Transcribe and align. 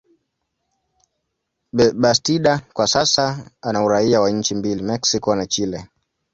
Bastida 1.93 2.59
kwa 2.73 2.87
sasa 2.87 3.51
ana 3.61 3.83
uraia 3.85 4.21
wa 4.21 4.31
nchi 4.31 4.55
mbili, 4.55 4.83
Mexico 4.83 5.35
na 5.35 5.45
Chile. 5.45 5.87